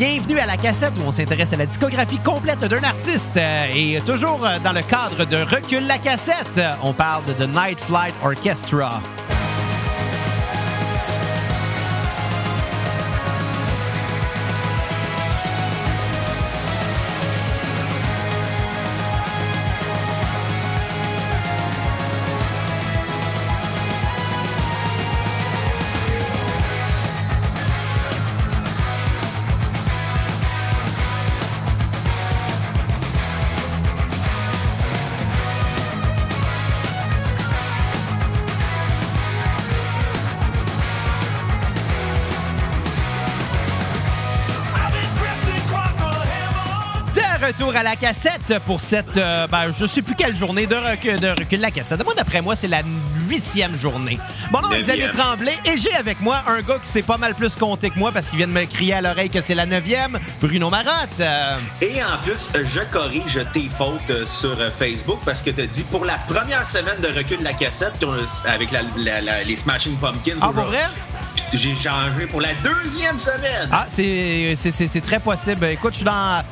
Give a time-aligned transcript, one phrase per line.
[0.00, 3.36] Bienvenue à la cassette où on s'intéresse à la discographie complète d'un artiste.
[3.36, 8.14] Et toujours dans le cadre de Recul la cassette, on parle de The Night Flight
[8.24, 9.02] Orchestra.
[47.80, 51.28] À la cassette pour cette, euh, ben, je sais plus quelle journée de recul, de
[51.30, 52.04] recul la cassette.
[52.04, 52.82] Moi, d'après moi, c'est la
[53.26, 54.18] huitième journée.
[54.50, 55.08] Mon nom est Xavier.
[55.08, 58.12] Tremblay et j'ai avec moi un gars qui sait pas mal plus compter que moi
[58.12, 61.20] parce qu'il vient de me crier à l'oreille que c'est la neuvième, Bruno Marotte.
[61.20, 65.66] Euh, Et en plus, je corrige tes fautes euh, sur Facebook parce que tu as
[65.66, 68.04] dit pour la première semaine de recul de la cassette
[68.46, 70.36] avec la- la- la- les Smashing Pumpkins.
[70.42, 70.84] Ah, pour vrai?
[71.54, 73.68] J'ai changé pour la deuxième semaine.
[73.72, 75.64] Ah, c'est c'est- c'est- c'est très possible.
[75.66, 76.42] Écoute, je suis dans.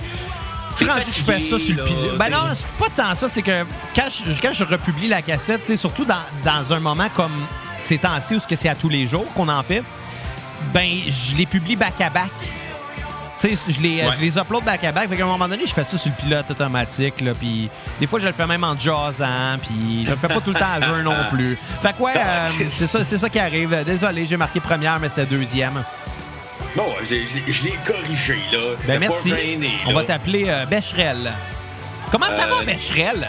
[0.86, 2.18] Rendu que je fais ça sur le pilote.
[2.18, 5.60] Ben non, c'est pas tant ça, c'est que quand je, quand je republie la cassette,
[5.64, 7.32] c'est surtout dans, dans un moment comme
[7.80, 9.82] ces temps-ci où ce que c'est à tous les jours qu'on en fait,
[10.72, 12.30] ben je les publie back à back.
[13.40, 14.10] Tu sais, je les, Ouais.
[14.16, 15.08] je les upload back à back.
[15.08, 17.20] Fait qu'à un moment donné, je fais ça sur le pilote automatique.
[17.20, 19.58] Là, puis des fois, je le fais même en jazzant.
[19.62, 21.56] Puis je le fais pas tout le temps à jeun non plus.
[21.80, 23.80] Fait que ouais, euh, c'est ça, c'est ça qui arrive.
[23.86, 25.84] Désolé, j'ai marqué première, mais c'était deuxième.
[26.78, 28.58] Bon, je, je- je l'ai corrigé, là.
[28.86, 29.34] Ben merci.
[29.86, 31.32] On va t'appeler euh, Becherel.
[32.12, 33.28] Comment ça Euh, va, Becherel?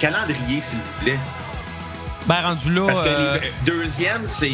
[0.00, 1.18] Calendrier, s'il vous plaît.
[2.26, 2.86] Ben, rendu là.
[2.88, 4.50] Parce que euh, les- deuxième, c'est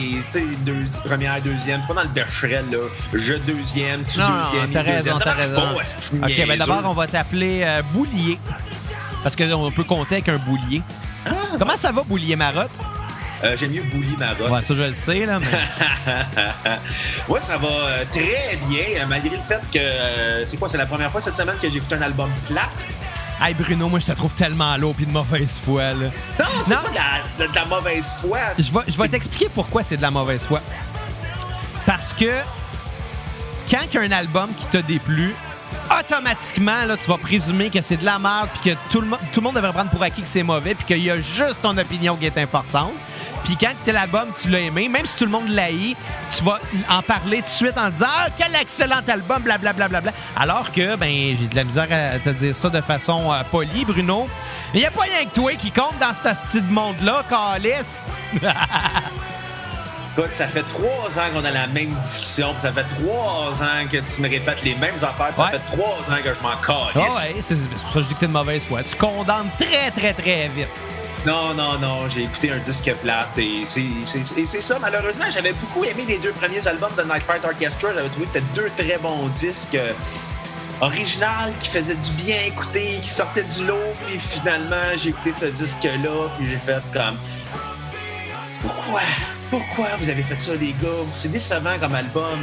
[0.67, 2.79] deux, première, deuxième, pas dans le becherel, là.
[3.15, 5.15] Je deuxième, tu Non, non, deuxième, t'as il deuxième.
[5.15, 5.55] raison, t'as raison.
[5.57, 8.39] pas, OK, ben d'abord, on va t'appeler euh, Boulier.
[9.23, 10.83] Parce qu'on peut compter avec un boulier.
[11.59, 12.71] Comment ça va, Boulier Marotte?
[13.45, 14.51] Euh, J'aime mieux Bouli Marotte.
[14.51, 15.47] Ouais, ça, je le sais, là, mais.
[17.29, 20.79] Ouais, ça va euh, très bien, euh, malgré le fait que euh, c'est quoi, c'est
[20.79, 22.69] la première fois cette semaine que j'ai écouté un album plate?
[23.43, 26.07] hey, Bruno, moi, je te trouve tellement lourd puis de mauvaise foi, là.
[26.39, 28.39] Non, c'est pas de la, de- de la mauvaise foi.
[28.59, 30.61] Je vais, je vais c'est- t'expliquer pourquoi c'est de la mauvaise foi.
[31.87, 32.31] Parce que
[33.71, 35.35] quand il y a un album qui t'a déplu,
[35.99, 39.41] automatiquement, là, tu vas présumer que c'est de la merde puis que tout le, tout
[39.41, 41.77] le monde devrait prendre pour acquis que c'est mauvais puis qu'il y a juste ton
[41.77, 42.93] opinion qui est importante.
[43.45, 45.97] Puis quand tel album, tu l'as aimé, même si tout le monde l'haït,
[46.35, 46.59] tu vas
[46.91, 49.89] en parler tout de suite en disant «Ah, quel excellent album, blablabla.
[49.89, 50.13] Bla, bla, bla.
[50.37, 53.85] Alors que, ben, j'ai de la misère à te dire ça de façon euh, polie,
[53.85, 54.29] Bruno.
[54.73, 57.23] Mais il n'y a pas rien que toi qui compte dans ce style de monde-là,
[57.29, 58.05] Calice.
[60.17, 63.87] Écoute, ça fait trois ans qu'on a la même discussion, puis ça fait trois ans
[63.91, 65.51] que tu me répètes les mêmes affaires, puis Ouais.
[65.51, 67.15] ça fait trois ans que je m'en Ah calisse.
[67.17, 68.83] ouais, c'est c'est pour ça que je dis que t'es de mauvaise foi.
[68.85, 70.69] Tu condamnes très, très, très vite.
[71.27, 74.79] Non, non, non, j'ai écouté un disque plate et c'est ça.
[74.79, 77.95] Malheureusement, j'avais beaucoup aimé les deux premiers albums de Night Fight Orchestra.
[77.95, 79.93] J'avais trouvé c'était deux très bons disques euh,
[80.83, 83.95] original qui faisaient du bien écouter, qui sortaient du lot.
[84.07, 87.17] Puis finalement, j'ai écouté ce disque-là, puis j'ai fait comme.
[88.61, 89.01] Pourquoi?
[89.49, 90.89] Pourquoi vous avez fait ça, les gars?
[91.15, 92.39] C'est décevant comme album.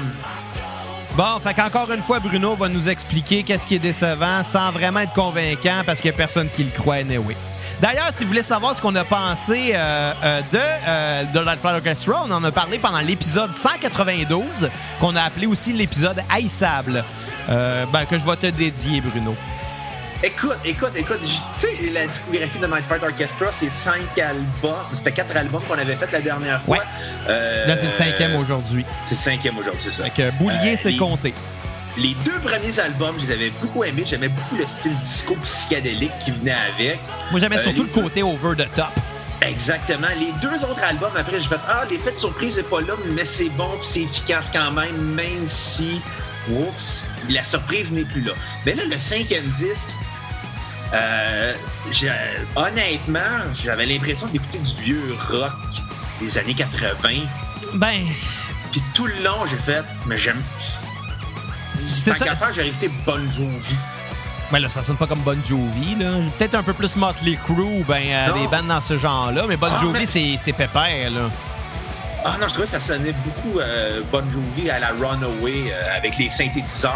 [1.16, 5.02] Bon, fait qu'encore une fois, Bruno va nous expliquer qu'est-ce qui est décevant sans vraiment
[5.02, 7.36] être convaincant parce qu'il n'y a personne qui le croit anyway.
[7.82, 11.66] D'ailleurs, si vous voulez savoir ce qu'on a pensé euh, euh, de, euh, de Flight
[11.78, 14.70] Orchestra, on en a parlé pendant l'épisode 192,
[15.00, 17.04] qu'on a appelé aussi l'épisode haïssable,
[17.50, 19.36] euh, ben, que je vais te dédier, Bruno.
[20.24, 21.18] Écoute, écoute, écoute,
[21.60, 24.76] tu sais, la discographie de Night Fight Orchestra, c'est cinq albums.
[24.94, 26.78] C'était quatre albums qu'on avait fait la dernière fois.
[26.78, 26.84] Ouais.
[27.68, 28.86] Là, c'est le cinquième aujourd'hui.
[29.08, 30.04] C'est le cinquième aujourd'hui, c'est ça.
[30.04, 31.34] Fait que Boulier, c'est les- compté.
[31.98, 34.04] Les deux premiers albums, je les avais beaucoup aimés.
[34.06, 37.00] J'aimais beaucoup le style disco psychédélique qui venait avec.
[37.32, 38.88] Moi, j'aimais Euh, surtout les- le côté over the top.
[39.42, 40.08] Exactement.
[40.20, 43.26] Les deux autres albums, après, je fais Ah, l'effet de surprise n'est pas là, mais
[43.26, 46.00] c'est bon puis c'est efficace quand même, même si,
[46.50, 48.34] oups, la surprise n'est plus là.
[48.66, 49.88] Mais là, le cinquième disque,
[50.94, 51.54] euh,
[52.56, 53.20] honnêtement,
[53.64, 55.52] j'avais l'impression d'écouter du vieux rock
[56.22, 57.22] des années 80.
[57.74, 58.06] Ben,
[58.72, 60.42] Puis tout le long, j'ai fait, mais j'aime.
[61.74, 62.26] C'est ça.
[62.36, 63.76] faire, j'ai écouté Bon Jovi.
[64.52, 66.12] Ben là, ça sonne pas comme Bon Jovi, là.
[66.38, 69.70] Peut-être un peu plus Motley Crue ben euh, des bandes dans ce genre-là, mais Bon
[69.72, 71.30] Ah, Jovi, mais- c'est pépère, là.
[72.24, 75.98] Ah non, je trouvais que ça sonnait beaucoup euh, Bon Jovi à la Runaway euh,
[75.98, 76.94] avec les synthétiseurs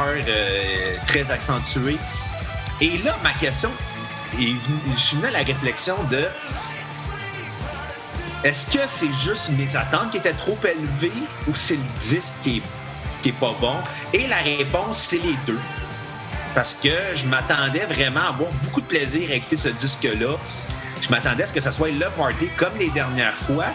[1.07, 1.97] très accentués.
[2.81, 3.71] Et là, ma question,
[4.37, 6.25] je suis venu à la réflexion de
[8.43, 11.11] est-ce que c'est juste mes attentes qui étaient trop élevées
[11.47, 12.61] ou c'est le disque qui est
[13.25, 13.73] qui pas bon?
[14.13, 15.59] Et la réponse, c'est les deux.
[16.53, 20.37] Parce que je m'attendais vraiment à avoir beaucoup de plaisir à écouter ce disque-là.
[21.01, 23.65] Je m'attendais à ce que ça soit le party comme les dernières fois.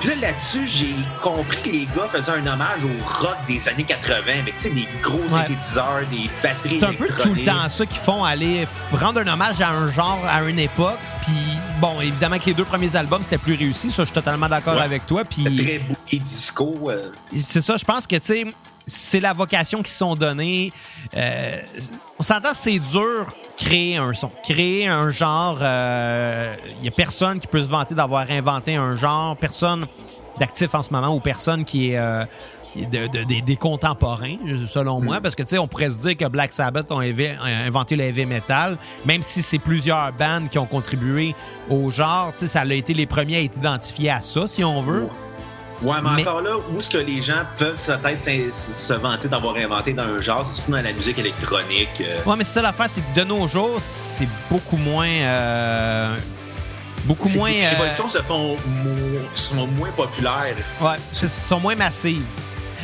[0.00, 3.84] Puis là, là-dessus, j'ai compris que les gars faisaient un hommage au rock des années
[3.84, 8.00] 80 avec des gros synthétiseurs, des batteries C'est un peu tout le temps ça qu'ils
[8.00, 10.98] font, aller rendre un hommage à un genre, à une époque.
[11.22, 13.90] Puis, bon, évidemment que les deux premiers albums, c'était plus réussi.
[13.90, 15.24] Ça, je suis totalement d'accord avec toi.
[15.24, 16.90] Puis, très bouquet disco.
[16.90, 17.10] Euh.
[17.38, 18.46] C'est ça, je pense que, tu sais,
[18.90, 20.72] c'est la vocation qu'ils se sont donnée.
[21.16, 21.60] Euh,
[22.18, 25.56] on s'entend, c'est dur créer un son, créer un genre.
[25.58, 29.86] Il euh, y a personne qui peut se vanter d'avoir inventé un genre, personne
[30.38, 32.24] d'actif en ce moment ou personne qui est euh,
[32.74, 34.36] des contemporains,
[34.68, 35.22] selon moi, mm.
[35.22, 38.26] parce que tu sais, on pourrait se dire que Black Sabbath ont, inventé le heavy
[38.26, 41.34] metal, même si c'est plusieurs bandes qui ont contribué
[41.68, 44.64] au genre, tu sais, ça a été les premiers à être identifiés à ça, si
[44.64, 45.08] on veut.
[45.82, 49.92] Ouais, mais, encore là, où est-ce que les gens peuvent peut-être se vanter d'avoir inventé
[49.94, 51.88] dans un genre, c'est surtout dans la musique électronique.
[52.00, 52.18] Euh.
[52.26, 55.08] Ouais, mais c'est ça l'affaire, c'est que de nos jours, c'est beaucoup moins.
[55.08, 56.16] Euh,
[57.04, 57.50] beaucoup moins.
[57.50, 58.56] Les euh, évolutions se font
[59.34, 60.54] sont moins populaires.
[60.80, 62.24] Ouais, sont moins massives.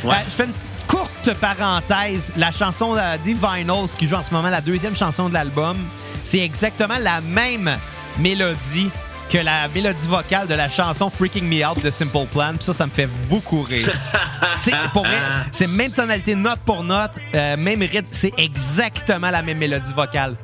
[0.03, 0.15] Ouais.
[0.25, 0.53] je fais une
[0.87, 2.31] courte parenthèse.
[2.35, 5.77] La chanson des Vinyls qui joue en ce moment, la deuxième chanson de l'album,
[6.23, 7.69] c'est exactement la même
[8.17, 8.89] mélodie
[9.29, 12.53] que la mélodie vocale de la chanson Freaking Me Out de Simple Plan.
[12.55, 13.89] Puis ça, ça me fait beaucoup rire.
[14.57, 15.17] c'est pour vrai,
[15.51, 20.35] c'est même tonalité note pour note, euh, même rythme, c'est exactement la même mélodie vocale.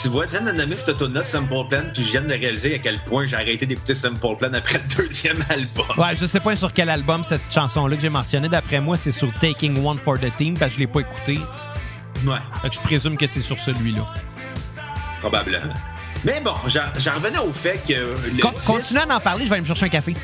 [0.00, 2.78] Tu vois, je viens de nommer cette Simple Plan, puis je viens de réaliser à
[2.78, 5.86] quel point j'ai arrêté d'écouter Simple Plan après le deuxième album.
[5.96, 8.48] Ouais, je sais pas sur quel album cette chanson-là que j'ai mentionné.
[8.48, 11.38] D'après moi, c'est sur Taking One for the Team, parce que je l'ai pas écouté.
[12.24, 12.38] Ouais.
[12.62, 14.06] Fait que je présume que c'est sur celui-là.
[15.20, 15.74] Probablement.
[16.24, 17.94] Mais bon, j'en revenais au fait que.
[17.94, 20.14] Le Continue à en parler, je vais aller me chercher un café.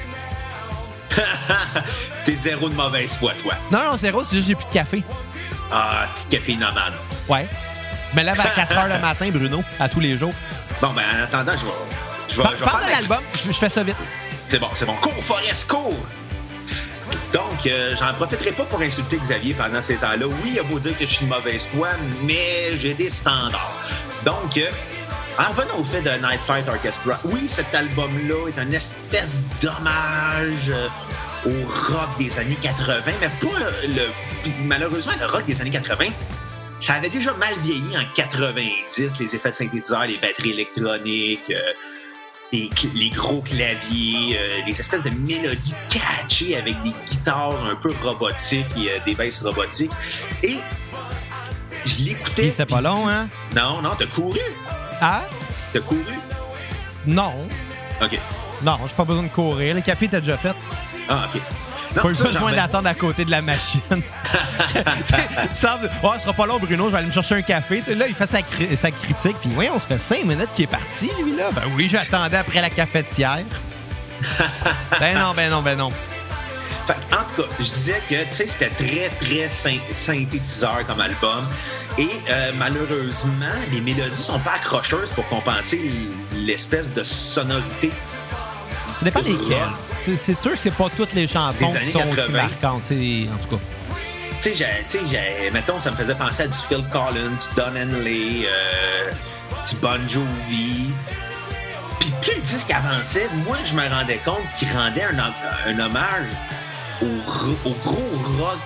[2.24, 3.54] T'es zéro de mauvaise foi, toi.
[3.70, 5.02] Non, non, zéro, c'est juste j'ai plus de café.
[5.72, 6.94] Ah, petit café nomade.
[7.28, 7.46] Ouais.
[8.12, 10.32] Je me lève à 4 h le matin, Bruno, à tous les jours.
[10.80, 11.72] Bon, ben, en attendant, je vais.
[12.30, 13.96] Je vais, parle de l'album, je, fais ça vite.
[14.48, 14.94] C'est bon, c'est bon.
[14.94, 15.94] Cours, Forest, cours!
[17.32, 20.26] Donc, euh, j'en profiterai pas pour insulter Xavier pendant ces temps-là.
[20.26, 21.88] Oui, il a beau dire que je suis de mauvaise foi,
[22.22, 23.74] mais j'ai des standards.
[24.24, 24.70] Donc, euh,
[25.38, 30.70] en revenant au fait de Night Fight Orchestra, oui, cet album-là est un espèce d'hommage
[30.70, 30.88] euh,
[31.46, 33.58] au rock des années 80, mais pas
[33.88, 34.08] le.
[34.66, 36.06] Malheureusement, le rock des années 80,
[36.80, 41.50] ça avait déjà mal vieilli en 90, les effets de synthétiseurs, les batteries électroniques.
[41.50, 41.72] Euh,
[42.52, 48.66] les, gros claviers, euh, les espèces de mélodies catchées avec des guitares un peu robotiques
[48.76, 49.90] et des basses robotiques.
[50.44, 50.58] Et
[51.84, 52.50] je l'écoutais.
[52.50, 53.28] C'est pas long, hein?
[53.56, 54.38] Non, non, t'as couru.
[55.00, 55.22] Ah?
[55.72, 56.04] T'as couru?
[57.06, 57.32] Non.
[58.02, 58.18] OK.
[58.62, 59.74] Non, j'ai pas besoin de courir.
[59.74, 60.54] Le café, t'as déjà fait.
[61.08, 61.40] Ah, OK.
[61.96, 63.80] Non, pas besoin d'attendre à côté de la machine.
[65.54, 67.82] semble, oh, ce sera pas long, Bruno, je vais aller me chercher un café.
[67.94, 68.38] là, il fait sa,
[68.76, 71.50] sa critique, puis oui, on se fait cinq minutes qu'il est parti, lui, là.
[71.52, 73.44] Ben oui, j'attendais après la cafetière.
[74.98, 75.90] ben non, ben non, ben non.
[76.92, 81.46] En tout cas, je disais que c'était très, très synthétiseur comme album.
[81.98, 85.80] Et euh, malheureusement, les mélodies sont pas accrocheuses pour compenser
[86.34, 87.90] l'espèce de sonorité.
[88.98, 90.16] Ça dépend lesquelles.
[90.16, 93.62] C'est sûr que c'est pas toutes les chansons qui sont aussi marquantes, en tout cas.
[94.40, 99.10] Tu sais, mettons, ça me faisait penser à du Phil Collins, Don Henley, euh,
[99.66, 100.90] du Bon Jovi.
[101.98, 106.26] Puis plus le disque avançait, moi, je me rendais compte qu'il rendait un, hommage
[107.02, 108.58] au, au gros rock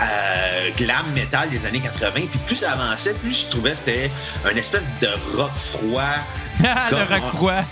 [0.00, 2.10] euh, glam metal des années 80.
[2.30, 4.10] Puis plus ça avançait, plus je trouvais que c'était
[4.44, 6.02] un espèce de rock froid.
[6.60, 7.62] le rock froid.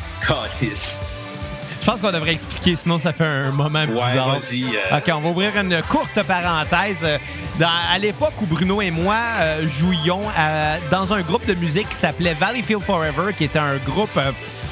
[1.80, 4.38] Je pense qu'on devrait expliquer, sinon ça fait un moment bizarre.
[4.38, 4.98] Euh.
[4.98, 7.06] OK, on va ouvrir une courte parenthèse.
[7.60, 10.22] Dans, à l'époque où Bruno et moi euh, jouions
[10.90, 14.18] dans un groupe de musique qui s'appelait Valleyfield Forever, qui était un groupe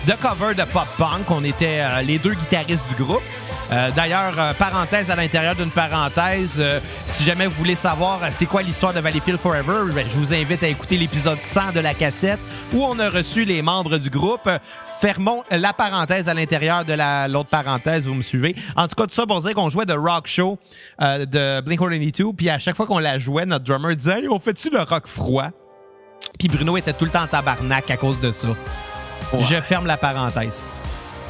[0.08, 1.30] de cover de pop-punk.
[1.30, 3.23] On était les deux guitaristes du groupe.
[3.75, 8.47] Euh, d'ailleurs, euh, parenthèse à l'intérieur d'une parenthèse, euh, si jamais vous voulez savoir c'est
[8.47, 11.93] quoi l'histoire de Valleyfield Forever, ben, je vous invite à écouter l'épisode 100 de la
[11.93, 12.38] cassette
[12.73, 14.49] où on a reçu les membres du groupe.
[15.00, 16.95] Fermons la parenthèse à l'intérieur de
[17.33, 18.54] l'autre parenthèse, vous me suivez.
[18.76, 20.57] En tout cas, tout ça pour dire qu'on jouait de Rock Show
[21.00, 24.83] de Blink-182, puis à chaque fois qu'on la jouait, notre drummer disait on fait-tu le
[24.83, 25.50] rock froid?»
[26.38, 28.49] Puis Bruno était tout le temps en tabarnak à cause de ça.
[29.40, 30.62] Je ferme la parenthèse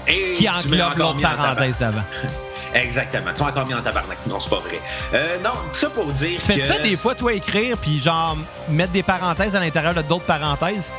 [0.06, 2.02] qui englobe l'autre parenthèse d'avant.
[2.74, 3.30] Exactement.
[3.36, 4.18] Tu m'as encore mis en tabarnak.
[4.26, 4.80] Non, c'est pas vrai.
[5.14, 6.40] Euh, non, ça pour dire.
[6.40, 8.36] Tu fais ça des fois, toi, écrire, puis genre
[8.68, 10.92] mettre des parenthèses à l'intérieur de d'autres parenthèses?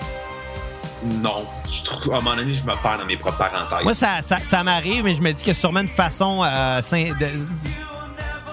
[1.03, 1.45] Non.
[1.69, 3.83] Je trouve, à un moment donné, je me perds dans mes propres parenthèses.
[3.83, 6.41] Moi, ça, ça, ça m'arrive, mais je me dis qu'il y a sûrement une façon
[6.45, 6.81] euh,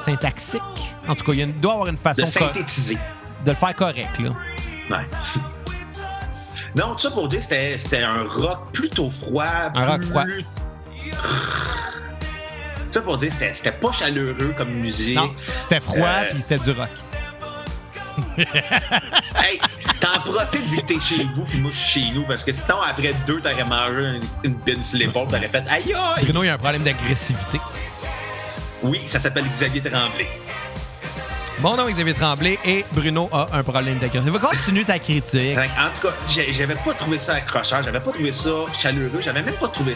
[0.05, 0.61] syntaxique,
[1.09, 2.99] En tout cas, il y a une- doit y avoir une façon De co- synthétiser.
[3.45, 4.19] de le faire correct.
[4.19, 4.31] Là.
[4.91, 5.05] Ouais.
[6.75, 7.45] Non, tout ça pour dire que
[7.77, 9.45] c'était un rock plutôt froid.
[9.75, 10.25] Un rock plus- froid.
[12.91, 15.17] Ça pour dire que c'était- c'était pas chaleureux comme musique.
[15.17, 16.89] Non, c'était froid Euh, puis c'était du rock.
[18.39, 19.59] Hey,
[20.01, 22.53] t'en profites vu que t'es chez vous puis moi je suis chez nous parce que
[22.53, 26.25] sinon après deux t'aurais mangé une, une bine sur l'épaule t'aurais fait aïe aïe.
[26.25, 27.59] Bruno, il y a un problème d'agressivité.
[28.83, 30.29] Oui, ça s'appelle Xavier Tremblay.
[31.61, 34.39] Mon nom est Xavier Tremblay et Bruno a un problème d'agressivité.
[34.39, 35.57] Continue ta critique.
[35.57, 36.15] En tout cas,
[36.51, 39.95] j'avais pas trouvé ça accrocheur, j'avais pas trouvé ça chaleureux, j'avais même pas trouvé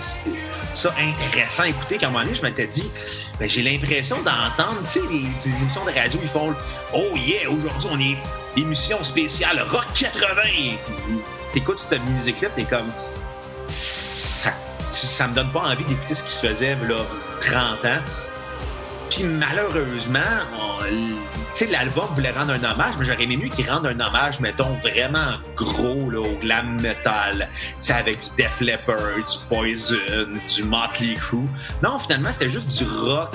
[0.75, 1.96] ça, intéressant à écouter.
[1.98, 2.88] Qu'à un moment donné, je m'étais dit,
[3.40, 6.54] ben, j'ai l'impression d'entendre, tu sais, les, les émissions de radio, ils font
[6.92, 10.42] Oh yeah, aujourd'hui on est émission spéciale Rock 80.
[10.44, 10.78] Puis
[11.52, 12.92] t'écoutes cette musique-là, t'es comme
[13.66, 14.52] ça,
[14.90, 16.96] ça me donne pas envie d'écouter ce qui se faisait là
[17.42, 17.98] 30 ans.
[19.16, 20.18] Puis malheureusement,
[21.70, 25.32] l'album voulait rendre un hommage, mais j'aurais aimé mieux qu'il rende un hommage, mettons, vraiment
[25.56, 27.49] gros là, au glam metal.
[27.88, 29.96] Avec du Def Leppard, du Poison,
[30.54, 31.49] du Motley Crue.
[31.82, 33.30] Non, finalement, c'était juste du rock,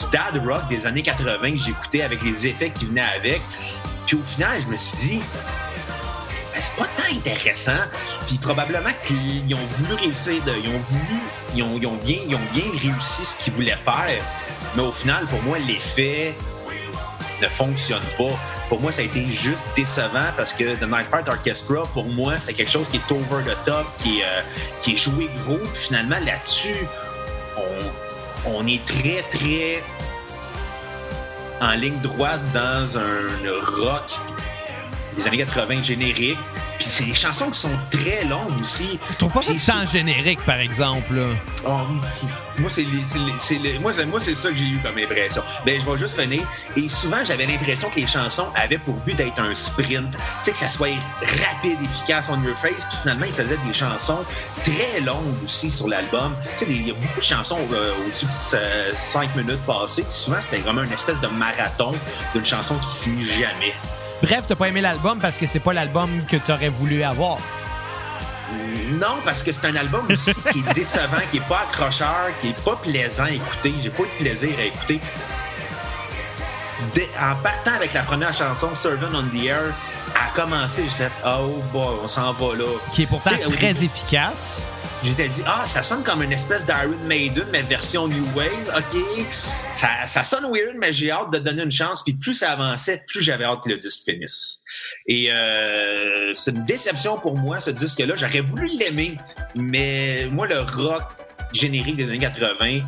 [0.00, 3.40] du dad rock des années 80 que j'écoutais avec les effets qui venaient avec.
[4.08, 5.18] Puis au final, je me suis dit,
[6.52, 7.78] ben, c'est pas tant intéressant.
[8.26, 11.20] Puis probablement qu'ils ont voulu réussir, de- ils ont voulu,
[11.54, 14.24] ils ont bien, ils ont bien réussi ce qu'ils voulaient faire.
[14.76, 16.34] Mais au final, pour moi, l'effet
[17.42, 18.38] ne fonctionne pas.
[18.68, 22.38] Pour moi, ça a été juste décevant parce que The Night Fight Orchestra, pour moi,
[22.38, 24.42] c'était quelque chose qui est over the top, qui est, euh,
[24.82, 25.56] qui est joué gros.
[25.56, 26.86] Puis finalement, là-dessus,
[27.56, 29.82] on, on est très, très
[31.60, 33.28] en ligne droite dans un
[33.82, 34.10] rock
[35.16, 36.38] des années 80 générique.
[36.80, 38.98] Puis c'est des chansons qui sont très longues aussi.
[39.10, 41.14] Je trouve pas ça tant générique, par exemple.
[41.14, 41.26] là?
[41.66, 41.80] Oh,
[42.58, 42.86] moi, c'est
[44.06, 45.42] moi, ça que j'ai eu comme impression.
[45.66, 46.40] Ben, je vais juste finir.
[46.76, 50.10] Et souvent, j'avais l'impression que les chansons avaient pour but d'être un sprint.
[50.10, 52.86] Tu sais, que ça soit rapide, efficace, on your face.
[52.86, 54.24] Puis finalement, ils faisaient des chansons
[54.64, 56.34] très longues aussi sur l'album.
[56.56, 60.02] Tu sais, il y a beaucoup de chansons euh, au-dessus de 5 minutes passées.
[60.04, 61.92] Puis souvent, c'était vraiment une espèce de marathon
[62.34, 63.74] d'une chanson qui finit jamais.
[64.22, 67.38] Bref, t'as pas aimé l'album parce que c'est pas l'album que t'aurais voulu avoir.
[68.92, 72.48] Non, parce que c'est un album aussi qui est décevant, qui est pas accrocheur, qui
[72.48, 73.72] est pas plaisant à écouter.
[73.82, 75.00] J'ai pas eu de plaisir à écouter.
[77.20, 79.74] En partant avec la première chanson, Servant on the Air,
[80.14, 82.64] à commencer, j'ai fait Oh boy, on s'en va là.
[82.94, 84.64] Qui est pourtant Tu sais, au très début, efficace.
[85.02, 88.50] J'étais dit, ah, ça sonne comme une espèce d'Iron Maiden, mais version New Wave.
[88.76, 89.00] OK.
[89.74, 92.02] Ça, ça sonne weird, mais j'ai hâte de donner une chance.
[92.02, 94.60] Puis plus ça avançait, plus j'avais hâte que le disque finisse.
[95.06, 98.14] Et euh, c'est une déception pour moi, ce disque-là.
[98.14, 99.16] J'aurais voulu l'aimer,
[99.54, 101.02] mais moi, le rock
[101.52, 102.80] générique des années 80,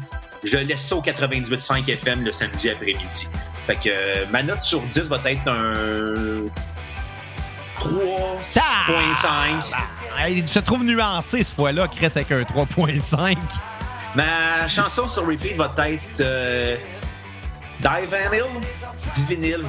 [0.45, 3.27] je le laisse ça au 98.5 FM le samedi après-midi.
[3.67, 5.73] Fait que ma note sur 10 va être un
[7.79, 8.57] 3.5.
[8.57, 10.29] Ah!
[10.29, 13.37] Je te trouve nuancé ce fois-là, Chris, avec un 3.5.
[14.15, 16.77] Ma chanson sur repeat va être euh,
[17.81, 18.45] Die Vinyl.
[19.15, 19.61] Divinil.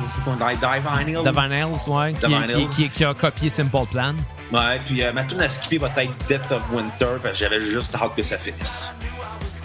[1.23, 2.13] De Van Hels, ouais.
[2.13, 4.13] Qui, qui- qui- qui a copié Simple Plan.
[4.51, 7.63] Ouais, puis euh, ma tune à skipper va être Death of Winter parce que j'avais
[7.65, 8.91] juste hâte que ça finisse.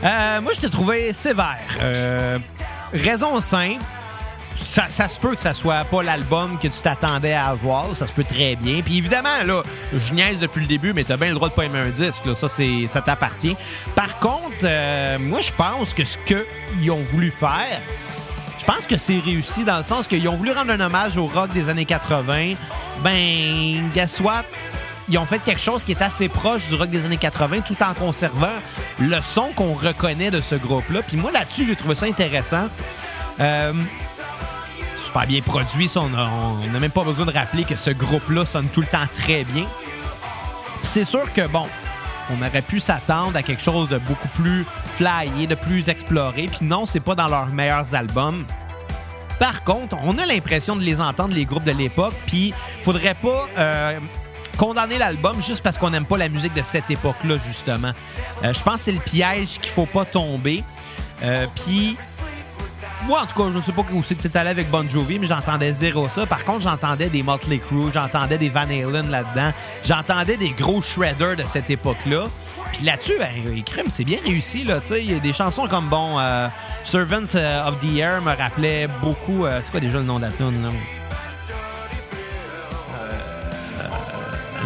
[0.04, 1.58] Euh, moi, je t'ai trouvé sévère.
[1.82, 2.38] Euh,
[2.94, 3.82] raison simple.
[4.62, 7.94] Ça, se peut que ça soit pas l'album que tu t'attendais à avoir.
[7.94, 8.82] Ça se peut très bien.
[8.82, 9.62] Puis évidemment, là,
[9.94, 12.26] je niaise depuis le début, mais t'as bien le droit de pas aimer un disque.
[12.26, 12.34] Là.
[12.34, 13.56] Ça, c'est, ça t'appartient.
[13.94, 17.80] Par contre, euh, moi, je pense que ce qu'ils ont voulu faire,
[18.58, 21.24] je pense que c'est réussi dans le sens qu'ils ont voulu rendre un hommage au
[21.24, 22.54] rock des années 80.
[23.02, 24.44] Ben, guess what?
[25.08, 27.76] Ils ont fait quelque chose qui est assez proche du rock des années 80 tout
[27.82, 28.48] en conservant
[28.98, 31.00] le son qu'on reconnaît de ce groupe-là.
[31.02, 32.68] Puis moi, là-dessus, j'ai trouvé ça intéressant.
[33.40, 33.72] Euh,
[35.08, 35.88] super bien produit.
[35.88, 39.06] ça, on n'a même pas besoin de rappeler que ce groupe-là sonne tout le temps
[39.14, 39.64] très bien.
[40.82, 41.66] C'est sûr que, bon,
[42.30, 46.46] on aurait pu s'attendre à quelque chose de beaucoup plus flyé, de plus exploré.
[46.46, 48.44] Puis non, c'est pas dans leurs meilleurs albums.
[49.38, 52.52] Par contre, on a l'impression de les entendre, les groupes de l'époque, puis
[52.84, 53.98] faudrait pas euh,
[54.58, 57.92] condamner l'album juste parce qu'on n'aime pas la musique de cette époque-là, justement.
[58.44, 60.62] Euh, je pense que c'est le piège qu'il faut pas tomber.
[61.22, 61.96] Euh, puis,
[63.08, 64.88] moi, en tout cas, je ne sais pas où c'est que tu allé avec Bon
[64.88, 66.26] Jovi, mais j'entendais zéro ça.
[66.26, 69.50] Par contre, j'entendais des Motley Crue, j'entendais des Van Halen là-dedans,
[69.82, 72.24] j'entendais des gros shredders de cette époque-là.
[72.72, 75.02] Puis là-dessus, ben, crème, c'est bien réussi, là, tu sais.
[75.02, 76.48] Il y a des chansons comme, bon, euh,
[76.84, 79.46] Servants euh, of the Air me rappelait beaucoup...
[79.46, 80.68] euh, c'est quoi déjà le nom de la tune, là?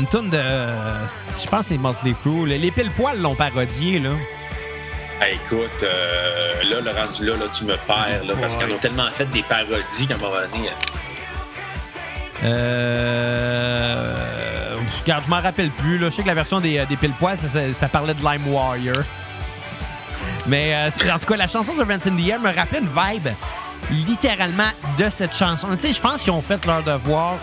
[0.00, 0.38] Une tune de...
[0.38, 2.46] Je pense que c'est Motley Crue.
[2.46, 4.10] Les pile poils l'ont parodié, là.
[5.24, 8.64] Hey, écoute, euh, là, le rendu là, là, tu me perds, là, parce Ouais.
[8.64, 10.68] qu'ils ont tellement fait des parodies qu'à un moment donné.
[12.44, 14.14] Euh...
[15.02, 15.98] Regarde, je m'en rappelle plus.
[15.98, 16.08] Là.
[16.10, 18.20] Je sais que la version des, euh, des pile poils ça, ça- ça parlait de
[18.20, 18.96] Lime Warrior.
[20.46, 23.28] Mais euh, c'est- en tout cas, la chanson in the Air me rappelait une vibe
[24.08, 25.68] littéralement de cette chanson.
[25.76, 27.34] Tu sais, je pense qu'ils ont fait leur devoir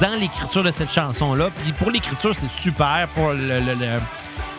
[0.00, 1.48] dans l'écriture de cette chanson-là.
[1.62, 3.08] Puis pour l'écriture, c'est super.
[3.14, 4.00] Pour le, le- le-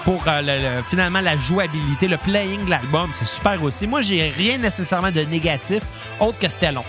[0.04, 3.88] pour euh, le- le- finalement la jouabilité, le playing de l'album, c'est super aussi.
[3.88, 5.82] Moi, j'ai rien nécessairement de négatif,
[6.20, 6.86] autre que c'était long.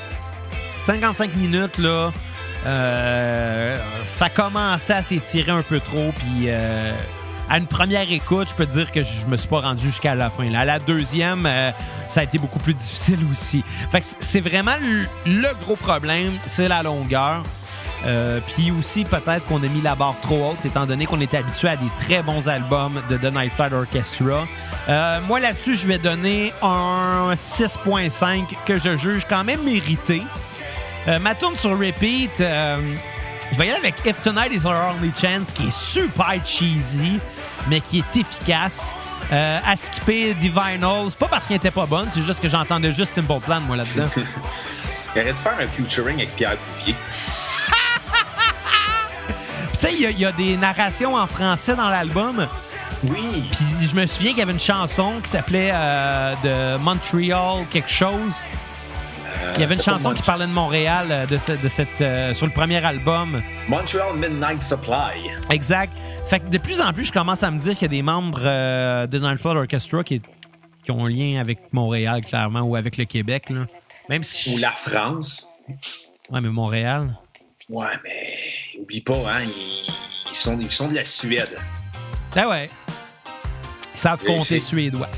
[0.79, 2.11] 55 minutes, là,
[2.67, 6.13] euh, ça commençait à s'étirer un peu trop.
[6.17, 6.93] Puis euh,
[7.51, 10.31] à une première écoute, je peux dire que je me suis pas rendu jusqu'à la
[10.31, 10.49] fin.
[10.51, 10.61] Là.
[10.61, 11.49] À la deuxième,
[12.09, 13.63] ça a été beaucoup plus difficile aussi.
[13.93, 14.73] Fait que c'est vraiment
[15.27, 17.43] le gros problème, c'est la longueur.
[18.07, 21.39] Euh, Puis aussi, peut-être qu'on a mis la barre trop haute, étant donné qu'on était
[21.39, 24.47] habitué à des très bons albums de The Night Flight Orchestra.
[24.89, 30.23] Euh, moi, là-dessus, je vais donner un 6.5 que je juge quand même mérité.
[31.09, 35.13] Euh, ma tune sur repeat, je vais y aller avec If Tonight is Our Only
[35.19, 37.19] Chance, qui est super cheesy,
[37.69, 38.95] mais qui est efficace.
[39.31, 43.15] À skipper Divinal, c'est pas parce qu'elle était pas bonne, c'est juste que j'entendais juste
[43.15, 44.09] Simple Plan, moi, là-dedans.
[45.17, 46.95] Il aurait faire un featuring avec Pierre Bouvier.
[49.85, 52.47] Sais, il y a- il y, a des narrations en français dans l'album.
[53.11, 53.45] Oui.
[53.51, 57.91] Puis, je me souviens qu'il y avait une chanson qui s'appelait euh, de Montreal quelque
[57.91, 58.33] chose.
[59.57, 61.69] Il y avait une c'est pas chanson qui parlait de Montréal euh, de, ce- de
[61.69, 63.43] cette, euh, sur le premier album.
[63.69, 65.31] Montreal Midnight Supply.
[65.51, 65.93] Exact.
[66.27, 68.03] Fait que de plus en plus, je commence à me dire qu'il y a des
[68.03, 70.23] membres euh, de Nightfall Orchestra qui,
[70.83, 73.51] qui ont un lien avec Montréal, clairement, ou avec le Québec.
[73.51, 73.67] Là.
[74.09, 74.55] Même si.
[74.55, 75.47] Ou la France.
[76.31, 77.19] Ouais, mais Montréal.
[77.71, 78.37] Ouais, mais
[78.79, 79.91] oublie pas, hein, ils,
[80.31, 81.57] ils sont, ils sont de la Suède.
[82.35, 82.69] Ben ouais.
[83.95, 85.09] Ils savent compter suédois.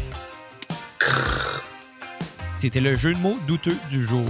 [2.61, 4.25] C'était le jeu de mots douteux du jour.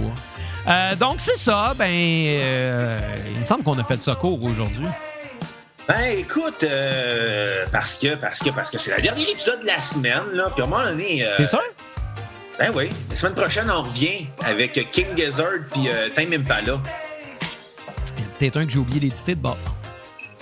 [0.67, 1.73] Euh, donc, c'est ça.
[1.77, 2.99] Ben, euh,
[3.33, 4.87] il me semble qu'on a fait ça court aujourd'hui.
[5.87, 9.79] Ben écoute, euh, parce que parce que parce que c'est le dernier épisode de la
[9.79, 10.49] semaine, là.
[10.53, 11.25] Puis à un moment donné.
[11.37, 11.63] C'est sûr?
[12.59, 12.89] Ben oui.
[13.09, 16.77] La semaine prochaine, on revient avec King Gizzard puis Time Impala.
[18.39, 19.57] Peut-être un que j'ai oublié d'éditer de bord.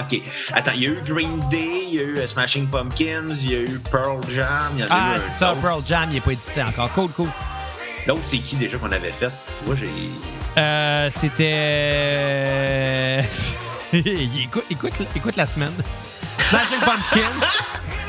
[0.00, 0.20] ok.
[0.52, 3.50] Attends, il y a eu Green Day, il y a eu euh, Smashing Pumpkins, il
[3.50, 5.60] y a eu Pearl Jam, il y a Ah, c'est ça, autre.
[5.60, 6.90] Pearl Jam, il n'est pas édité encore.
[6.92, 7.28] Cool, cool.
[8.06, 9.30] L'autre, c'est qui déjà qu'on avait fait?
[9.66, 9.90] Moi, j'ai.
[10.58, 11.38] Euh, c'était.
[13.92, 15.72] écoute, écoute, écoute la semaine.
[16.38, 17.46] Smashing Pumpkins.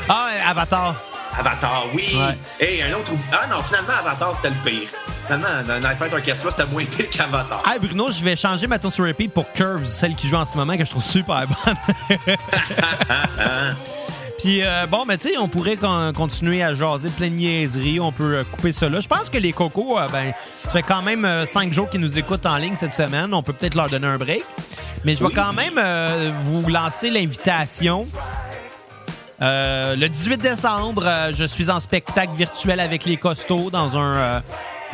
[0.08, 0.94] Ah, Avatar.
[1.38, 2.16] Avatar, oui!
[2.16, 2.38] Ouais.
[2.66, 3.10] Et un autre.
[3.32, 4.88] Ah non, finalement, Avatar, c'était le pire.
[5.26, 7.62] Finalement, dans Night Fight Orchestra, c'était moins pire qu'Avatar.
[7.66, 10.44] Hey Bruno, je vais changer ma tune sur repeat pour Curves, celle qui joue en
[10.44, 12.18] ce moment, que je trouve super bonne.
[14.38, 18.00] Puis euh, bon, mais tu sais, on pourrait con- continuer à jaser plein de niaiseries.
[18.00, 19.00] On peut euh, couper ça là.
[19.00, 22.18] Je pense que les cocos, euh, ben, ça fait quand même cinq jours qu'ils nous
[22.18, 23.32] écoutent en ligne cette semaine.
[23.32, 24.44] On peut peut-être leur donner un break.
[25.04, 25.32] Mais je vais Oui.
[25.34, 25.80] quand même
[26.42, 28.06] vous lancer l'invitation.
[29.40, 34.42] Le 18 décembre, je suis en spectacle virtuel avec les costauds dans un,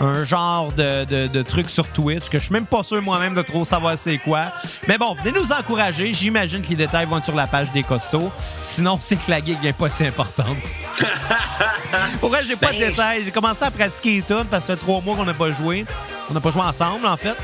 [0.01, 3.35] un genre de, de, de truc sur Twitch que je suis même pas sûr moi-même
[3.35, 4.47] de trop savoir c'est quoi.
[4.89, 6.13] Mais bon, venez nous encourager.
[6.15, 8.33] J'imagine que les détails vont être sur la page des costauds.
[8.61, 10.57] Sinon, c'est que la gig n'est pas si importante.
[12.21, 13.25] Pour vrai, j'ai pas de Ben, détails.
[13.25, 15.51] J'ai commencé à pratiquer les tunes parce que ça fait trois mois qu'on n'a pas
[15.53, 15.85] joué.
[16.31, 17.37] On n'a pas joué ensemble, en fait.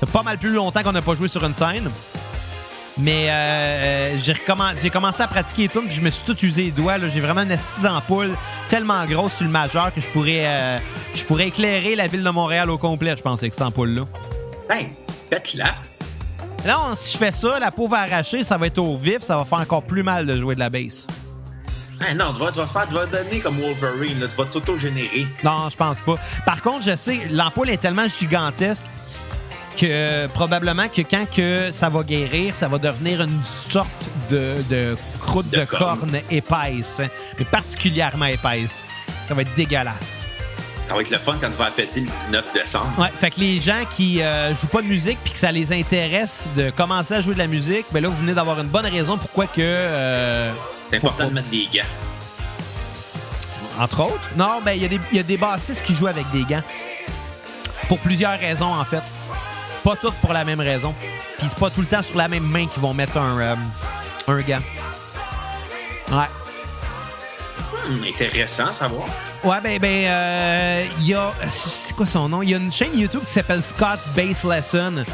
[0.00, 1.90] Ça fait pas mal plus longtemps qu'on n'a pas joué sur une scène.
[2.98, 6.36] Mais euh, j'ai recommen- j'ai commencé à pratiquer les tunes puis je me suis tout
[6.44, 6.96] usé les doigts.
[6.98, 7.08] là.
[7.12, 8.30] J'ai vraiment une estie d'ampoule
[8.68, 10.78] tellement grosse sur le majeur que je pourrais, euh,
[11.14, 14.02] je pourrais éclairer la ville de Montréal au complet, je pense, avec cette ampoule-là.
[14.68, 14.86] Ben,
[15.28, 15.74] faites-la.
[16.64, 19.22] Là, on- si je fais ça, la peau va arracher, ça va être au vif,
[19.22, 21.06] ça va faire encore plus mal de jouer de la bass.
[22.00, 24.44] Ah non, tu vas, tu vas faire, tu vas donner comme Wolverine, là, tu vas
[24.44, 25.26] t'auto-générer.
[25.42, 26.16] Non, je pense pas.
[26.46, 28.84] Par contre, je sais, l'ampoule est tellement gigantesque
[29.76, 33.88] que probablement que quand que ça va guérir, ça va devenir une sorte
[34.30, 35.98] de, de croûte de, De corne.
[36.00, 37.00] corne épaisse,
[37.38, 38.86] mais particulièrement épaisse.
[39.28, 40.24] Ça va être dégueulasse.
[40.88, 42.90] Ça va être le fun quand tu vas péter le 19 décembre.
[42.98, 45.72] Ouais, fait que les gens qui euh, jouent pas de musique puis que ça les
[45.72, 48.84] intéresse de commencer à jouer de la musique, ben là, vous venez d'avoir une bonne
[48.86, 49.60] raison pourquoi que.
[49.60, 50.52] euh,
[50.90, 51.86] C'est important pas- de mettre des gants.
[53.82, 54.20] Entre autres.
[54.36, 54.82] Non, ben il
[55.12, 56.62] y, y a des bassistes qui jouent avec des gants.
[57.88, 59.02] Pour plusieurs raisons, en fait.
[59.84, 60.94] Pas toutes pour la même raison.
[61.38, 63.54] Puis c'est pas tout le temps sur la même main qu'ils vont mettre un, euh,
[64.28, 64.60] un gant.
[66.10, 66.28] Ouais.
[67.86, 69.06] Hum, intéressant à savoir.
[69.44, 71.32] Ouais, ben, ben, euh, il y a.
[71.50, 72.40] C'est quoi son nom?
[72.42, 75.04] Il y a une chaîne YouTube qui s'appelle Scott's Bass Lesson.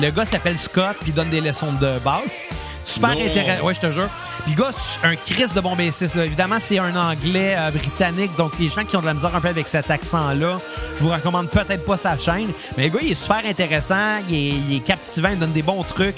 [0.00, 2.42] Le gars s'appelle Scott, puis il donne des leçons de basse.
[2.84, 3.64] Super intéressant.
[3.64, 4.08] Ouais, je te jure.
[4.44, 6.16] Puis le gars, c'est un Christ de bon bassiste.
[6.16, 9.40] Évidemment, c'est un anglais euh, britannique, donc les gens qui ont de la misère un
[9.40, 10.58] peu avec cet accent-là,
[10.96, 12.48] je vous recommande peut-être pas sa chaîne.
[12.76, 15.62] Mais le gars, il est super intéressant, il est, il est captivant, il donne des
[15.62, 16.16] bons trucs.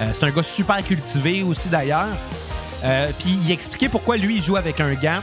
[0.00, 2.06] Euh, c'est un gars super cultivé aussi, d'ailleurs.
[2.84, 5.20] Euh, puis il expliquait pourquoi lui, il joue avec un gant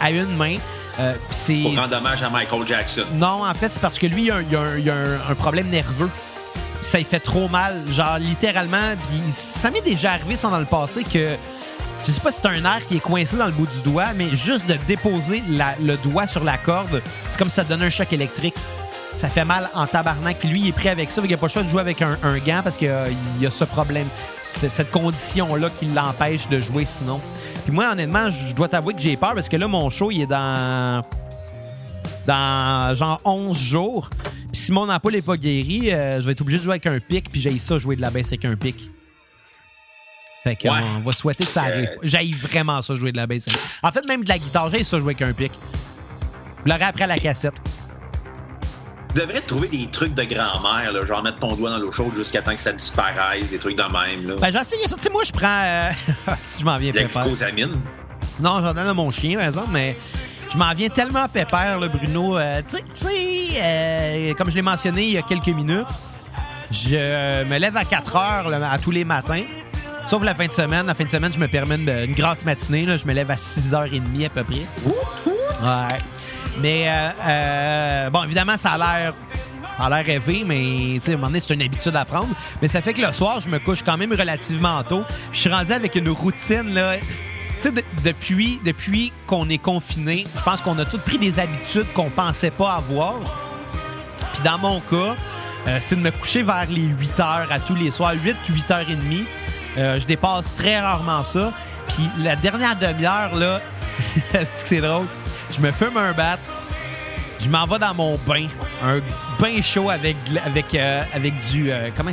[0.00, 0.56] à une main.
[1.00, 1.14] Euh,
[1.64, 3.02] Pour rendre hommage à Michael Jackson.
[3.14, 4.94] non, en fait, c'est parce que lui, il a, un- il a un, il a
[4.94, 6.08] un- un problème nerveux.
[6.82, 8.94] Ça lui fait trop mal, genre littéralement.
[9.08, 11.36] Puis ça m'est déjà arrivé, ça, dans le passé, que
[12.06, 14.12] je sais pas si c'est un nerf qui est coincé dans le bout du doigt,
[14.16, 15.42] mais juste de déposer
[15.80, 18.56] le doigt sur la corde, c'est comme si ça donnait un choc électrique.
[19.18, 20.42] Ça fait mal en tabarnak.
[20.42, 22.16] Lui, il est pris avec ça, qu'il n'a pas le choix de jouer avec un,
[22.44, 22.90] gant parce qu'il
[23.40, 24.06] il a ce problème,
[24.42, 27.20] cette condition-là qui l'empêche de jouer sinon.
[27.64, 30.22] Puis moi, honnêtement, je dois t'avouer que j'ai peur parce que là, mon show, il
[30.22, 31.04] est dans
[32.26, 34.10] dans genre 11 jours.
[34.52, 36.86] Puis si mon ampoule n'est pas guéri, euh, je vais être obligé de jouer avec
[36.86, 38.90] un pic, puis j'ai ça jouer de la baisse avec un pic.
[40.44, 40.80] Fait qu'on Ouais.
[40.96, 41.90] on va souhaiter que ça Euh, arrive.
[42.02, 43.46] J'aille vraiment ça jouer de la baisse.
[43.48, 45.52] avec- En fait, même de la guitare, j'ai ça jouer avec un pic.
[46.64, 47.54] Je l'aurai après la cassette.
[49.14, 52.40] Tu devrais trouver des trucs de grand-mère, genre mettre ton doigt dans l'eau chaude jusqu'à
[52.40, 54.26] temps que ça disparaisse, des trucs de même.
[54.28, 54.34] Là.
[54.40, 54.96] Ben, j'ai essayé ça.
[54.96, 55.62] Tu sais, moi, je prends.
[55.62, 55.90] euh,
[56.38, 57.72] si je m'en viens la glucosamine.
[58.40, 59.94] Non, j'en donne à mon chien, par exemple, mais
[60.52, 62.36] je m'en viens tellement pépère, là, Bruno.
[62.36, 63.08] Euh, tu sais-
[63.62, 65.86] euh, comme je l'ai mentionné il y a quelques minutes,
[66.70, 69.42] je me lève à 4 heures à tous les matins.
[70.06, 70.86] Sauf la fin de semaine.
[70.86, 72.84] La fin de semaine, je me permets une, une grasse matinée.
[72.84, 72.96] là.
[72.96, 74.66] je me lève à 6h30 à peu près.
[74.86, 75.98] Ouais.
[76.60, 79.14] Mais, euh, euh, bon, évidemment, ça a l'air.
[79.78, 82.28] A l'air rêvé, mais à un moment donné, c'est une habitude à prendre.
[82.60, 85.02] Mais ça fait que le soir, je me couche quand même relativement tôt.
[85.32, 86.96] Je suis rendu avec une routine, là.
[87.62, 91.38] Tu sais, de- depuis, depuis qu'on est confiné, je pense qu'on a tous pris des
[91.38, 93.14] habitudes qu'on pensait pas avoir.
[94.32, 95.14] Puis dans mon cas,
[95.68, 98.70] euh, c'est de me coucher vers les 8 heures à tous les soirs, 8, 8
[98.72, 99.24] heures et demie.
[99.78, 101.52] Euh, je dépasse très rarement ça.
[101.88, 103.60] Puis la dernière demi-heure, là,
[104.04, 105.06] c'est que c'est drôle?
[105.54, 106.38] Je me fume un bat,
[107.40, 108.48] je m'en vais dans mon bain.
[108.82, 109.00] Un
[109.38, 111.70] bain chaud avec, avec, euh, avec du.
[111.70, 112.12] euh, comment?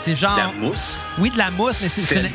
[0.00, 0.36] C'est genre.
[0.36, 0.98] De la mousse.
[1.18, 2.14] Oui, de la mousse, mais c'est- c'est.
[2.20, 2.32] Une-.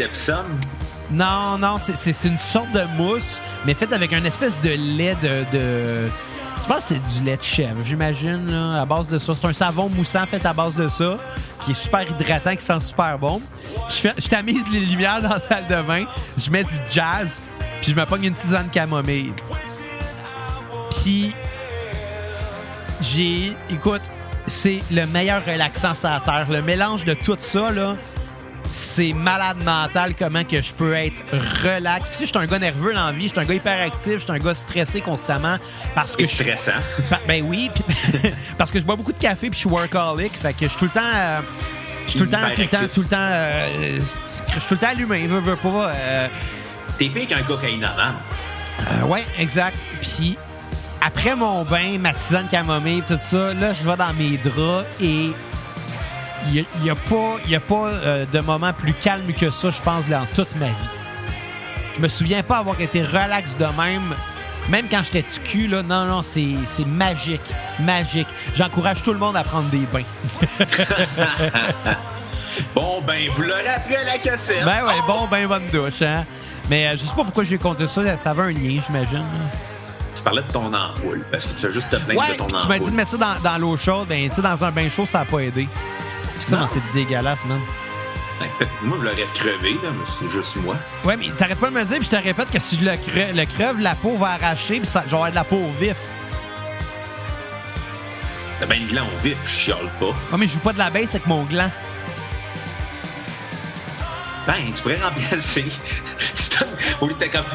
[1.11, 5.43] Non, non, c'est- une sorte de mousse, mais faite avec un espèce de lait de.
[5.53, 9.33] je pense que c'est du lait de chèvre, j'imagine, à base de ça.
[9.39, 11.17] C'est un savon moussant fait à base de ça,
[11.65, 13.41] qui est super hydratant, qui sent super bon.
[13.89, 16.05] Je, fais, je tamise les lumières dans la salle de bain,
[16.37, 17.41] je mets du jazz,
[17.81, 19.33] puis je me pogne une tisane camomille.
[21.01, 21.33] Puis,
[23.01, 23.55] j'ai.
[23.69, 24.01] Écoute,
[24.47, 26.45] c'est le meilleur relaxant sur la terre.
[26.49, 27.95] Le mélange de tout ça, là
[28.71, 31.21] c'est malade mental comment que je peux être
[31.63, 32.07] relax.
[32.09, 34.13] Puis si je suis un gars nerveux dans la vie, je suis un gars hyperactif,
[34.13, 35.57] je suis un gars stressé constamment
[35.95, 36.79] parce que Et je suis stressant.
[37.09, 40.33] Pa- Ben oui, puis- parce que je bois beaucoup de café puis je suis workaholic,
[40.37, 41.39] fait que je suis tout le temps euh,
[42.05, 43.99] je suis tout le temps tout le temps tout le temps euh,
[44.47, 46.27] je suis tout le temps allumé, veux, veux pas euh,
[46.97, 48.15] T'es pire qu'un cocaïnomane.
[49.03, 49.75] euh, ouais, exact.
[50.01, 50.37] Puis
[51.01, 55.31] après mon bain, ma tisane camomille, tout ça, là je vais dans mes draps et
[56.47, 59.81] il n'y a, pas, y a pas euh, de moment plus calme que ça, je
[59.81, 60.73] pense, dans toute ma vie.
[61.95, 64.15] Je me souviens pas avoir été relax de même.
[64.69, 67.41] Même quand j'étais du cul, là, non, non, c'est c'est magique.
[67.79, 68.27] Magique.
[68.55, 70.03] J'encourage tout le monde à prendre des bains.
[72.75, 74.63] Bon, ben, vous l'aurez appris à la cassette.
[74.65, 76.25] Ben ouais, bon, ben bonne douche, hein.
[76.69, 78.01] Mais euh, je sais pas pourquoi je lui ai compté ça.
[78.17, 79.23] Ça avait un lien, j'imagine.
[80.15, 82.45] Tu parlais de ton ampoule, parce que tu fais juste te plaindre Ouais, de ton
[82.45, 82.61] ampoule.
[82.61, 84.07] tu m'as dit de mettre ça dans, dans l'eau chaude.
[84.09, 85.67] Ben, tu sais, dans un bain chaud, ça a pas aidé.
[86.59, 87.59] Ça, c'est dégueulasse, man.
[88.39, 88.47] Ben,
[88.83, 90.75] Moi, je l'aurais crevé, là, mais c'est juste moi.
[91.03, 92.91] Ouais, mais t'arrêtes pas de me dire, puis je te répète que si je le,
[92.91, 95.61] cre- le crève, la peau va arracher, puis ça, je vais avoir de la peau
[95.79, 95.95] vif.
[98.59, 100.07] T'as bien le gland au vif, je chiale pas.
[100.07, 101.69] Ouais, mais je joue pas de la baisse avec mon gland.
[104.51, 105.63] Ben, tu pourrais remplacer.
[106.99, 107.45] Au lieu de comme,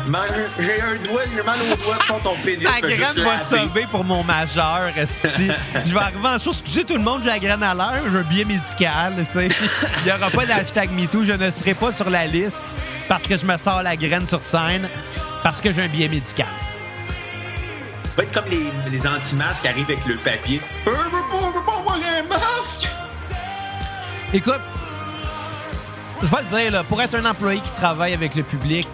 [0.59, 2.65] j'ai un doigt, j'ai mal au doigt, tu sens ton pénis.
[2.65, 5.51] La graine va sauver pour mon majeur, esti.
[5.85, 6.61] Je vais arriver en chose.
[6.63, 9.49] Excusez tout le monde, j'ai la graine à l'heure, j'ai un billet médical, tu sais.
[9.99, 12.75] Il n'y aura pas d'hashtag MeToo, je ne serai pas sur la liste
[13.09, 14.89] parce que je me sors la graine sur scène
[15.43, 16.47] parce que j'ai un billet médical.
[18.07, 20.63] Ça va être comme les, les anti-masques qui arrivent avec le papier.
[20.87, 22.89] Euh, Je veux pas, je veux pas avoir un masque.
[24.33, 24.61] Écoute,
[26.23, 28.89] je vais le dire, pour être un employé qui travaille avec le public,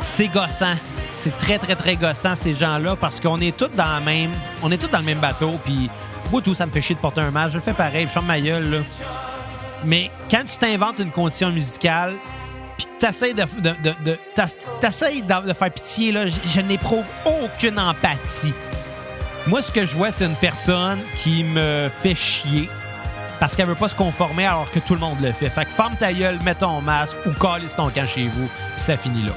[0.00, 0.74] c'est gossant.
[1.14, 4.30] C'est très, très, très gossant, ces gens-là, parce qu'on est tous dans la même.
[4.62, 5.88] On est dans le même bateau, puis
[6.30, 7.52] moi, tout, ça me fait chier de porter un masque.
[7.52, 8.82] Je le fais pareil, je ferme ma gueule.
[9.84, 12.14] Mais quand tu t'inventes une condition musicale,
[12.76, 13.44] puis que t'essayes de,
[15.52, 16.14] faire pitié,
[16.46, 18.54] je n'éprouve aucune empathie.
[19.46, 22.68] Moi, ce que je vois, c'est une personne qui me fait chier
[23.42, 25.50] parce qu'elle veut pas se conformer alors que tout le monde le fait.
[25.50, 28.80] Fait que ferme ta gueule, mets ton masque ou calisse ton camp chez vous, puis
[28.80, 29.32] ça finit là.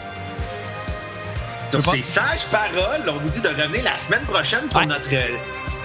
[1.71, 4.85] Sur ces sages paroles, on vous dit de revenir la semaine prochaine pour Ouais.
[4.85, 5.37] notre euh,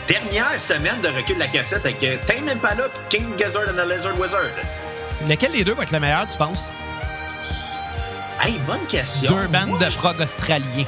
[0.06, 3.90] dernière semaine de recul de la cassette avec euh, Tame Impala King Gizzard and the
[3.90, 4.50] Lizard Wizard.
[5.26, 6.68] Lequel des deux va être le meilleur, tu penses?
[8.42, 9.34] Hey, bonne question.
[9.34, 10.84] Deux bandes Moi, de prog australiens.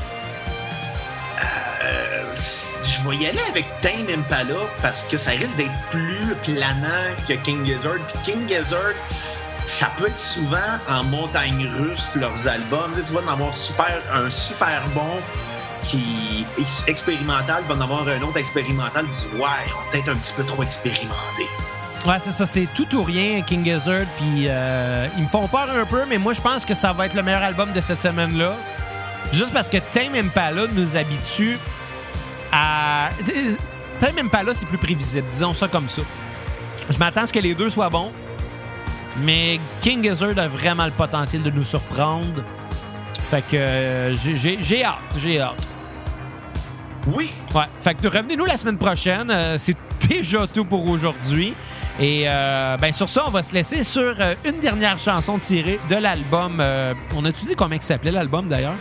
[3.03, 6.87] Je vais y aller avec Tame Impala parce que ça risque d'être plus planant
[7.27, 7.99] que King Gizzard.
[8.12, 8.95] Puis King Gizzard,
[9.65, 12.93] ça peut être souvent en montagne russe, leurs albums.
[13.05, 15.21] Tu vas en avoir super, un super bon
[15.85, 20.17] qui est expérimental, vas en avoir un autre expérimental qui dit Ouais, on peut-être un
[20.17, 21.49] petit peu trop expérimenté.
[22.07, 25.69] Ouais, c'est ça, c'est tout ou rien, King Gizzard, puis euh, ils me font peur
[25.71, 28.01] un peu, mais moi je pense que ça va être le meilleur album de cette
[28.01, 28.55] semaine-là.
[29.33, 31.59] Juste parce que Tame Impala nous habitue
[32.53, 33.09] à.
[33.25, 33.57] t'sais,
[34.01, 36.03] Tame Impala, c'est plus prévisible, disons ça comme ça.
[36.91, 38.11] Je m'attends à ce que les deux soient bons,
[39.19, 42.43] mais King Gizzard a vraiment le potentiel de nous surprendre.
[43.31, 45.55] Fait que euh, j'ai- hâte, j'ai hâte.
[47.07, 47.65] Oui, Ouais.
[47.79, 49.29] Fait que revenez-nous la semaine prochaine.
[49.31, 49.77] Euh, c'est
[50.09, 51.55] déjà tout pour aujourd'hui.
[52.01, 55.79] Et euh, ben sur ça, on va se laisser sur euh, une dernière chanson tirée
[55.88, 56.62] de l'album.
[57.17, 58.75] on a-tu dit comment il s'appelait l'album d'ailleurs?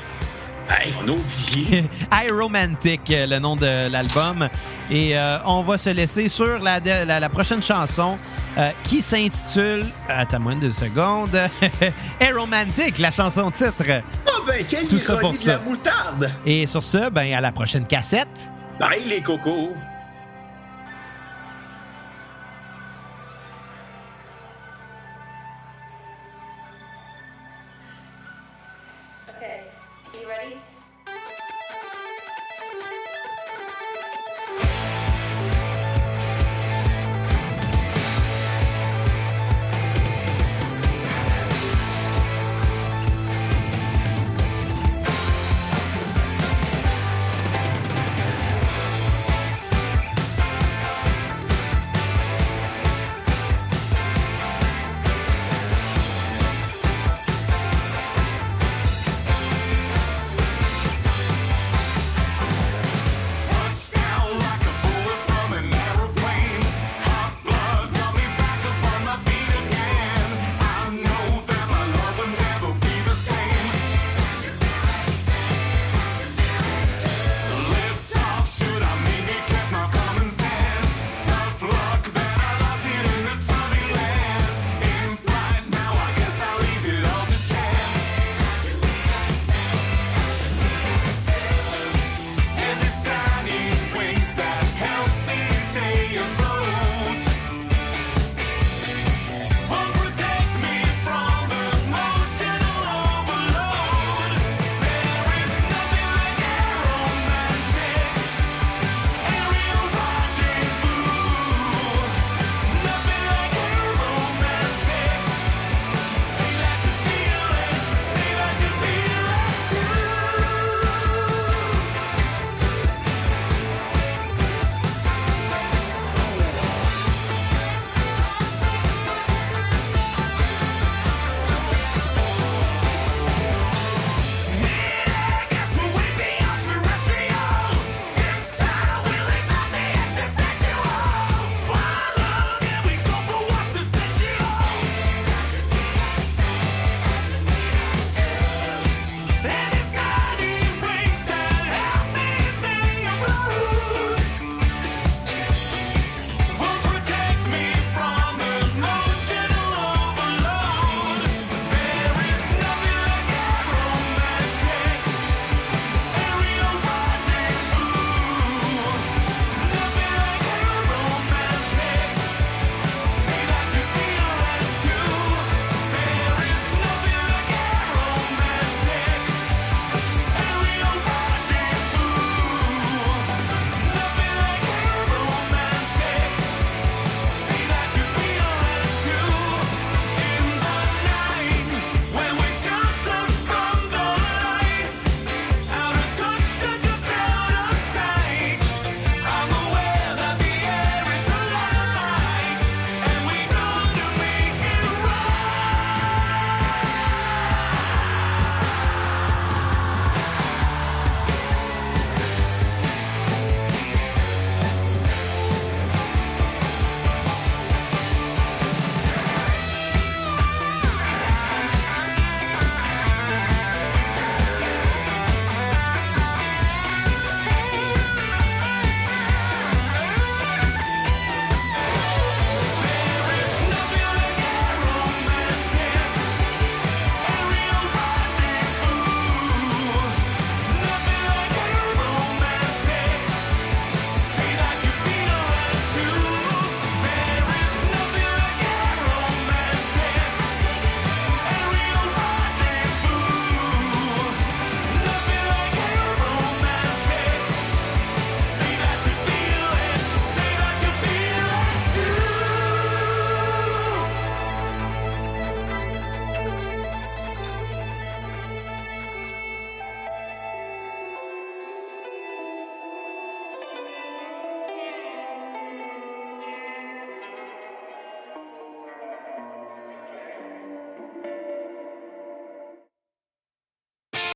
[0.79, 1.85] Hey, on a oublié.
[2.29, 4.47] iRomantic, euh, le nom de l'album.
[4.89, 8.17] Et euh, on va se laisser sur la, la- la prochaine chanson
[8.57, 9.85] euh, qui s'intitule.
[10.09, 11.39] Attends-moi deux secondes.
[12.21, 14.01] Aromantic, la chanson titre.
[14.27, 15.59] Oh ben, quelle Tout ça pour de la ça.
[15.65, 16.31] moutarde!
[16.45, 18.51] Et sur ce, ben à la prochaine cassette.
[18.79, 19.71] Bye les cocos!